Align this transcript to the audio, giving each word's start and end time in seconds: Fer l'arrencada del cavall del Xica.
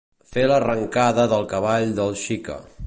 Fer 0.35 0.45
l'arrencada 0.51 1.27
del 1.35 1.47
cavall 1.53 1.97
del 2.01 2.21
Xica. 2.27 2.61